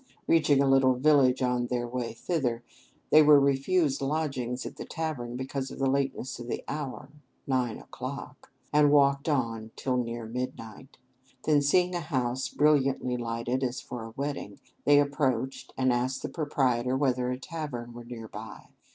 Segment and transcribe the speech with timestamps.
[0.25, 2.63] Reaching a little village on their way thither,
[3.11, 7.09] they were refused lodgings at the tavern because of the lateness of the hour,
[7.45, 8.51] nine o'clock!
[8.73, 10.97] and walked on till near midnight.
[11.45, 16.29] Then seeing a house brilliantly lighted, as for a wedding, they approached, and asked the
[16.29, 18.69] proprietor whether a tavern were near by.